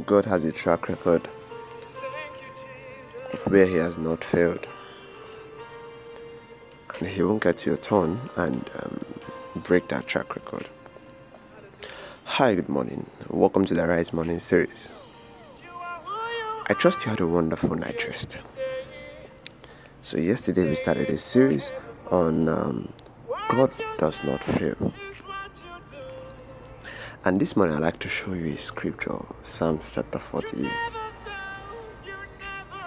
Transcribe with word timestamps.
God 0.00 0.24
has 0.24 0.42
a 0.46 0.52
track 0.52 0.88
record 0.88 1.28
of 3.30 3.46
where 3.46 3.66
He 3.66 3.74
has 3.74 3.98
not 3.98 4.24
failed. 4.24 4.66
And 6.98 7.08
He 7.08 7.22
won't 7.22 7.42
get 7.42 7.58
to 7.58 7.70
your 7.70 7.76
turn 7.76 8.18
and 8.36 8.70
um, 8.82 9.04
break 9.62 9.88
that 9.88 10.06
track 10.06 10.34
record. 10.34 10.66
Hi, 12.24 12.54
good 12.54 12.70
morning. 12.70 13.04
Welcome 13.28 13.66
to 13.66 13.74
the 13.74 13.86
Rise 13.86 14.14
Morning 14.14 14.38
series. 14.38 14.88
I 16.68 16.72
trust 16.72 17.04
you 17.04 17.10
had 17.10 17.20
a 17.20 17.26
wonderful 17.26 17.74
night 17.74 18.02
rest. 18.06 18.38
So, 20.00 20.16
yesterday 20.16 20.66
we 20.66 20.74
started 20.74 21.10
a 21.10 21.18
series 21.18 21.70
on 22.10 22.48
um, 22.48 22.90
God 23.50 23.74
does 23.98 24.24
not 24.24 24.42
fail. 24.42 24.94
And 27.24 27.40
this 27.40 27.54
morning 27.54 27.76
I'd 27.76 27.82
like 27.82 28.00
to 28.00 28.08
show 28.08 28.32
you 28.32 28.54
a 28.54 28.56
scripture, 28.56 29.24
Psalms 29.44 29.92
chapter 29.94 30.18
48. 30.18 30.68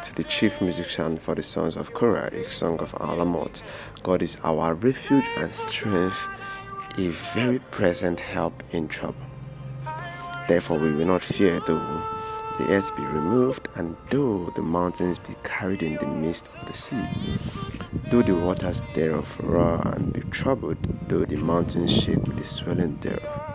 To 0.03 0.15
the 0.15 0.25
chief 0.25 0.59
musician 0.59 1.17
for 1.17 1.35
the 1.35 1.41
sons 1.41 1.77
of 1.77 1.93
Korah, 1.93 2.29
a 2.33 2.49
song 2.49 2.81
of 2.81 2.91
Alamoth, 2.95 3.61
God 4.03 4.21
is 4.21 4.37
our 4.43 4.73
refuge 4.73 5.23
and 5.37 5.55
strength, 5.55 6.27
a 6.97 7.07
very 7.33 7.59
present 7.71 8.19
help 8.19 8.61
in 8.71 8.89
trouble. 8.89 9.25
Therefore 10.49 10.79
we 10.79 10.91
will 10.91 11.05
not 11.05 11.21
fear 11.23 11.61
though 11.61 12.03
the 12.57 12.73
earth 12.73 12.93
be 12.97 13.03
removed, 13.03 13.69
and 13.75 13.95
though 14.09 14.51
the 14.57 14.61
mountains 14.61 15.17
be 15.17 15.35
carried 15.43 15.81
in 15.81 15.95
the 15.95 16.07
midst 16.07 16.53
of 16.53 16.67
the 16.67 16.73
sea, 16.73 17.07
though 18.11 18.21
the 18.21 18.35
waters 18.35 18.83
thereof 18.95 19.39
roar 19.39 19.81
and 19.95 20.11
be 20.11 20.19
troubled, 20.31 20.77
though 21.07 21.23
the 21.23 21.37
mountains 21.37 21.93
shake 21.93 22.21
with 22.27 22.37
the 22.37 22.43
swelling 22.45 22.97
thereof. 22.97 23.54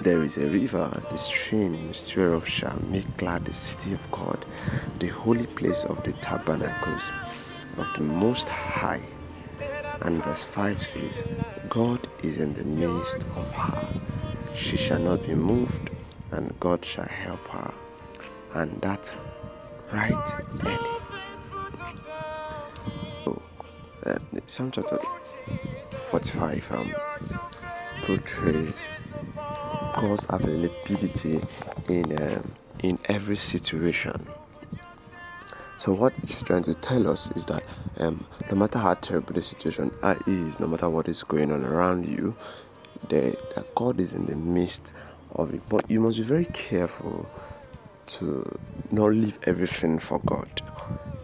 There 0.00 0.22
is 0.22 0.36
a 0.36 0.46
river, 0.46 1.02
the 1.10 1.16
stream 1.18 1.92
whereof 2.16 2.48
shall 2.48 2.78
make 2.88 3.16
glad 3.16 3.44
the 3.44 3.52
city 3.52 3.92
of 3.92 4.10
God, 4.10 4.44
the 4.98 5.08
holy 5.08 5.46
place 5.46 5.84
of 5.84 6.02
the 6.04 6.12
tabernacles 6.14 7.10
of 7.76 7.86
the 7.96 8.02
Most 8.02 8.48
High. 8.48 9.02
And 10.02 10.24
verse 10.24 10.42
5 10.42 10.82
says, 10.82 11.24
God 11.68 12.08
is 12.22 12.38
in 12.38 12.54
the 12.54 12.64
midst 12.64 13.18
of 13.18 13.52
her. 13.52 14.56
She 14.56 14.76
shall 14.76 15.00
not 15.00 15.26
be 15.26 15.34
moved 15.34 15.90
and 16.32 16.58
God 16.60 16.84
shall 16.84 17.04
help 17.04 17.46
her, 17.48 17.74
and 18.54 18.80
that 18.80 19.12
right 19.92 20.32
early. 20.64 21.00
So, 23.24 23.42
uh, 24.06 24.18
Psalm 24.46 24.70
chapter 24.70 24.98
45 26.10 26.72
um, 26.72 26.94
portrays 28.02 28.86
God's 30.00 30.26
availability 30.30 31.40
in 31.88 32.22
um, 32.22 32.54
in 32.82 32.98
every 33.04 33.36
situation. 33.36 34.26
So 35.76 35.92
what 35.92 36.14
it's 36.22 36.42
trying 36.42 36.62
to 36.62 36.74
tell 36.74 37.06
us 37.06 37.30
is 37.32 37.44
that 37.46 37.62
um, 37.98 38.24
no 38.50 38.56
matter 38.56 38.78
how 38.78 38.94
terrible 38.94 39.34
the 39.34 39.42
situation 39.42 39.90
is, 40.26 40.58
no 40.58 40.66
matter 40.66 40.88
what 40.88 41.06
is 41.06 41.22
going 41.22 41.52
on 41.52 41.64
around 41.64 42.06
you, 42.06 42.34
the, 43.08 43.36
God 43.74 44.00
is 44.00 44.14
in 44.14 44.24
the 44.24 44.36
midst 44.36 44.92
of 45.34 45.52
it. 45.52 45.60
But 45.68 45.90
you 45.90 46.00
must 46.00 46.16
be 46.16 46.22
very 46.22 46.46
careful 46.46 47.28
to 48.06 48.58
not 48.90 49.12
leave 49.12 49.38
everything 49.44 49.98
for 49.98 50.18
God. 50.20 50.62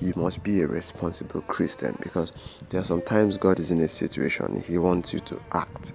You 0.02 0.12
must 0.16 0.42
be 0.42 0.60
a 0.60 0.66
responsible 0.66 1.40
Christian 1.40 1.96
because 2.02 2.32
there 2.68 2.80
are 2.80 2.84
sometimes 2.84 3.38
God 3.38 3.58
is 3.58 3.70
in 3.70 3.80
a 3.80 3.88
situation 3.88 4.62
He 4.62 4.76
wants 4.76 5.14
you 5.14 5.20
to 5.20 5.40
act. 5.52 5.92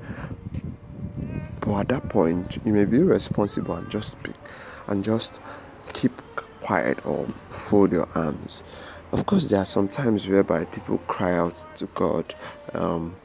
But 1.72 1.80
at 1.80 1.88
that 1.88 2.10
point, 2.10 2.58
you 2.66 2.74
may 2.74 2.84
be 2.84 2.98
responsible 2.98 3.76
and 3.76 3.90
just 3.90 4.12
speak 4.12 4.36
and 4.88 5.06
just 5.06 5.40
keep 5.94 6.12
quiet 6.60 7.06
or 7.06 7.28
fold 7.50 7.94
your 7.94 8.10
arms. 8.14 8.62
Of 9.14 9.26
course, 9.26 9.48
there 9.48 9.60
are 9.62 9.66
some 9.66 9.88
times 9.88 10.28
whereby 10.28 10.66
people 10.66 10.98
cry 11.08 11.32
out 11.32 11.66
to 11.78 11.86
God 11.96 12.36
um, 12.74 13.16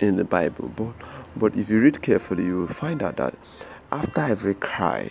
in 0.00 0.16
the 0.16 0.24
Bible, 0.24 0.72
but 0.74 0.94
but 1.36 1.54
if 1.54 1.68
you 1.68 1.80
read 1.80 2.00
carefully, 2.00 2.46
you 2.46 2.60
will 2.60 2.66
find 2.68 3.02
out 3.02 3.16
that 3.16 3.34
after 3.92 4.22
every 4.22 4.54
cry, 4.54 5.10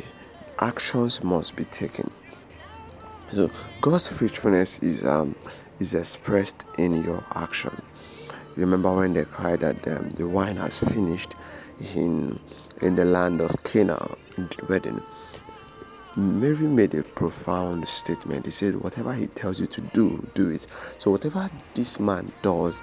actions 0.58 1.24
must 1.24 1.56
be 1.56 1.66
taken. 1.66 2.10
So 3.32 3.52
God's 3.82 4.08
faithfulness 4.08 4.82
is 4.82 5.06
um, 5.06 5.36
is 5.80 5.94
expressed 5.94 6.66
in 6.80 7.04
your 7.04 7.24
action. 7.36 7.80
Remember 8.56 8.92
when 8.92 9.14
they 9.14 9.26
cried 9.26 9.60
that 9.60 9.88
um, 9.88 10.10
the 10.12 10.28
wine 10.28 10.56
has 10.56 10.80
finished 10.80 11.36
in 11.96 12.40
in 12.82 12.96
the 12.96 13.06
land 13.06 13.42
of 13.42 13.52
Canaan 13.64 14.16
in 14.38 14.48
the 14.48 14.66
wedding. 14.68 15.02
Mary 16.18 16.68
made 16.68 16.94
a 16.96 17.04
profound 17.04 17.88
statement. 17.88 18.46
He 18.46 18.52
said, 18.52 18.76
Whatever 18.76 19.14
he 19.14 19.28
tells 19.28 19.60
you 19.60 19.68
to 19.68 19.82
do, 19.82 20.26
do 20.34 20.50
it. 20.50 20.66
So, 20.98 21.12
whatever 21.12 21.50
this 21.74 22.00
man 22.00 22.32
does, 22.42 22.82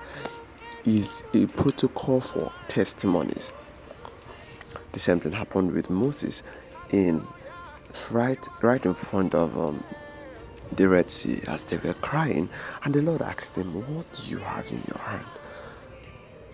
is 0.84 1.24
a 1.32 1.46
protocol 1.46 2.20
for 2.20 2.52
testimonies. 2.68 3.52
The 4.92 4.98
same 4.98 5.20
thing 5.20 5.32
happened 5.32 5.72
with 5.72 5.88
Moses 5.88 6.42
in 6.90 7.26
right 8.10 8.46
right 8.62 8.84
in 8.84 8.94
front 8.94 9.34
of 9.34 9.56
um, 9.58 9.82
the 10.70 10.88
Red 10.88 11.10
Sea 11.10 11.40
as 11.48 11.64
they 11.64 11.78
were 11.78 11.94
crying, 11.94 12.50
and 12.84 12.92
the 12.92 13.02
Lord 13.02 13.22
asked 13.22 13.56
him, 13.56 13.72
What 13.94 14.12
do 14.12 14.30
you 14.30 14.38
have 14.38 14.70
in 14.70 14.82
your 14.86 14.98
hand? 14.98 15.26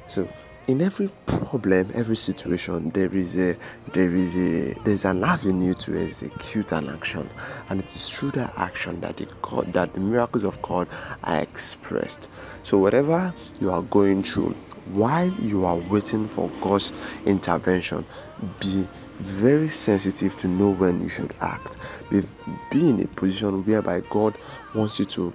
So 0.06 0.28
in 0.68 0.82
every 0.82 1.08
problem, 1.24 1.90
every 1.94 2.14
situation, 2.14 2.90
there 2.90 3.12
is 3.12 3.38
a 3.38 3.56
there 3.94 4.14
is 4.14 4.36
a 4.36 4.74
there's 4.84 5.06
an 5.06 5.24
avenue 5.24 5.72
to 5.72 6.00
execute 6.00 6.72
an 6.72 6.90
action, 6.90 7.28
and 7.70 7.80
it 7.80 7.86
is 7.86 8.10
through 8.10 8.32
that 8.32 8.52
action 8.58 9.00
that 9.00 9.16
the 9.16 9.26
God 9.40 9.72
that 9.72 9.94
the 9.94 10.00
miracles 10.00 10.44
of 10.44 10.60
God 10.60 10.86
are 11.24 11.40
expressed. 11.40 12.30
So 12.62 12.76
whatever 12.76 13.32
you 13.62 13.70
are 13.70 13.80
going 13.80 14.22
through, 14.22 14.50
while 14.92 15.30
you 15.40 15.64
are 15.64 15.76
waiting 15.76 16.28
for 16.28 16.50
God's 16.60 16.92
intervention, 17.24 18.04
be 18.60 18.86
very 19.20 19.68
sensitive 19.68 20.36
to 20.36 20.48
know 20.48 20.70
when 20.70 21.00
you 21.00 21.08
should 21.08 21.34
act. 21.40 21.78
Be, 22.10 22.20
be 22.70 22.90
in 22.90 23.02
a 23.02 23.06
position 23.08 23.64
whereby 23.64 24.02
God 24.10 24.36
wants 24.74 24.98
you 24.98 25.06
to 25.06 25.32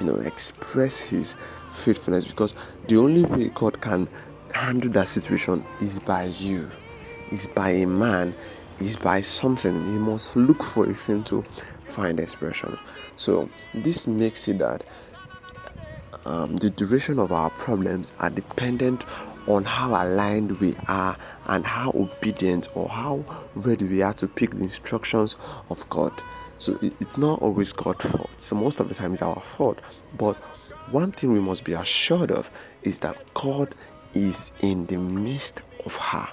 you 0.00 0.06
know 0.06 0.16
express 0.18 1.00
his 1.00 1.34
faithfulness 1.70 2.24
because 2.24 2.54
the 2.86 2.96
only 2.96 3.24
way 3.24 3.50
God 3.52 3.80
can 3.80 4.08
handle 4.56 4.90
that 4.90 5.08
situation 5.08 5.64
is 5.80 5.98
by 6.00 6.24
you, 6.24 6.70
is 7.30 7.46
by 7.46 7.70
a 7.70 7.86
man, 7.86 8.34
is 8.80 8.96
by 8.96 9.22
something. 9.22 9.74
He 9.92 9.98
must 9.98 10.34
look 10.34 10.62
for 10.62 10.88
a 10.88 10.94
thing 10.94 11.24
to 11.24 11.42
find 11.84 12.18
expression. 12.18 12.78
So 13.16 13.48
this 13.74 14.06
makes 14.06 14.48
it 14.48 14.58
that 14.58 14.82
um, 16.24 16.56
the 16.56 16.70
duration 16.70 17.18
of 17.18 17.32
our 17.32 17.50
problems 17.50 18.12
are 18.18 18.30
dependent 18.30 19.04
on 19.46 19.64
how 19.64 19.90
aligned 19.90 20.58
we 20.58 20.74
are 20.88 21.16
and 21.46 21.64
how 21.64 21.90
obedient 21.90 22.68
or 22.74 22.88
how 22.88 23.24
ready 23.54 23.84
we 23.84 24.02
are 24.02 24.14
to 24.14 24.26
pick 24.26 24.50
the 24.50 24.62
instructions 24.62 25.38
of 25.70 25.88
God. 25.88 26.12
So 26.58 26.78
it, 26.82 26.94
it's 27.00 27.16
not 27.16 27.40
always 27.42 27.72
God's 27.72 28.04
fault. 28.06 28.30
So 28.38 28.56
most 28.56 28.80
of 28.80 28.88
the 28.88 28.94
time 28.94 29.12
it's 29.12 29.22
our 29.22 29.40
fault. 29.40 29.78
But 30.18 30.36
one 30.90 31.12
thing 31.12 31.32
we 31.32 31.40
must 31.40 31.64
be 31.64 31.74
assured 31.74 32.32
of 32.32 32.50
is 32.82 33.00
that 33.00 33.16
God 33.34 33.74
is 34.16 34.50
in 34.60 34.86
the 34.86 34.96
midst 34.96 35.60
of 35.84 35.94
her. 35.96 36.28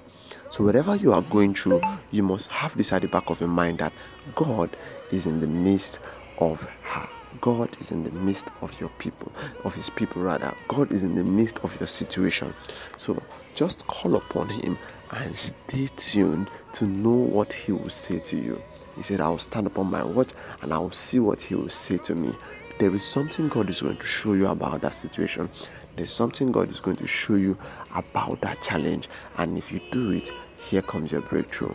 So, 0.50 0.64
whatever 0.64 0.96
you 0.96 1.14
are 1.14 1.22
going 1.24 1.54
through, 1.54 1.82
you 2.12 2.24
must 2.24 2.52
have 2.52 2.78
this 2.78 2.94
at 2.94 3.02
the 3.02 3.08
back 3.08 3.30
of 3.30 3.40
your 3.40 3.50
mind 3.50 3.80
that 3.80 3.92
God 4.36 4.70
is 5.12 5.26
in 5.26 5.42
the 5.42 5.48
midst 5.48 6.00
of 6.40 6.64
her. 6.84 7.10
God 7.42 7.69
is 7.81 7.92
in 7.92 8.04
the 8.04 8.12
midst 8.12 8.46
of 8.62 8.80
your 8.80 8.90
people, 9.00 9.31
of 9.63 9.75
his 9.75 9.90
people 9.90 10.22
rather. 10.22 10.54
God 10.68 10.92
is 10.92 11.04
in 11.04 11.16
the 11.16 11.24
midst 11.24 11.60
of 11.60 11.78
your 11.80 11.88
situation. 11.88 12.54
So 12.98 13.22
just 13.56 13.86
call 13.88 14.16
upon 14.16 14.50
him 14.50 14.78
and 15.12 15.36
stay 15.36 15.88
tuned 15.98 16.50
to 16.74 16.86
know 16.86 17.12
what 17.12 17.52
he 17.52 17.72
will 17.72 17.90
say 17.90 18.19
to 18.19 18.38
you. 18.38 18.62
He 18.96 19.04
said, 19.04 19.22
I 19.22 19.30
will 19.30 19.40
stand 19.40 19.68
upon 19.68 19.90
my 19.90 20.04
watch 20.04 20.30
and 20.62 20.72
I 20.72 20.78
will 20.78 20.92
see 20.92 21.19
what 21.19 21.42
he 21.42 21.56
will 21.56 21.69
say 21.69 21.98
to 21.98 22.16
me. 22.16 22.34
There 22.80 22.94
is 22.94 23.04
something 23.04 23.50
God 23.50 23.69
is 23.69 23.81
going 23.81 23.98
to 23.98 24.06
show 24.06 24.34
you 24.34 24.48
about 24.48 24.81
that 24.81 24.94
situation. 24.94 25.50
There's 25.95 26.12
something 26.12 26.51
God 26.51 26.69
is 26.69 26.80
going 26.80 26.98
to 26.98 27.07
show 27.07 27.36
you 27.36 27.57
about 27.95 28.42
that 28.42 28.62
challenge. 28.63 29.07
And 29.38 29.57
if 29.57 29.72
you 29.72 29.80
do 29.92 30.12
it, 30.12 30.31
here 30.57 30.81
comes 30.81 31.12
your 31.12 31.22
breakthrough. 31.22 31.74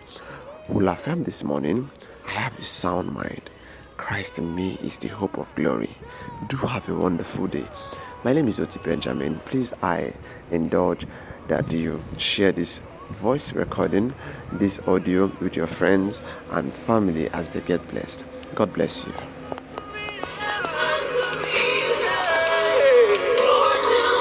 We'll 0.68 0.88
affirm 0.88 1.22
this 1.22 1.44
morning 1.44 1.90
I 2.26 2.32
have 2.32 2.58
a 2.58 2.64
sound 2.64 3.12
mind. 3.12 3.48
Christ 3.96 4.38
in 4.38 4.54
me 4.54 4.78
is 4.82 4.98
the 4.98 5.08
hope 5.08 5.38
of 5.38 5.54
glory. 5.54 5.90
Do 6.48 6.56
have 6.58 6.88
a 6.88 6.94
wonderful 6.94 7.46
day. 7.46 7.66
My 8.24 8.32
name 8.32 8.48
is 8.48 8.58
Oti 8.58 8.80
Benjamin. 8.80 9.40
Please, 9.44 9.72
I 9.82 10.12
indulge 10.50 11.06
that 11.46 11.70
you 11.72 12.02
share 12.18 12.52
this 12.52 12.80
voice 13.10 13.52
recording, 13.52 14.12
this 14.52 14.80
audio 14.86 15.26
with 15.40 15.56
your 15.56 15.66
friends 15.66 16.20
and 16.50 16.72
family 16.72 17.28
as 17.30 17.50
they 17.50 17.60
get 17.60 17.86
blessed. 17.88 18.24
God 18.54 18.72
bless 18.72 19.04
you. 19.04 19.12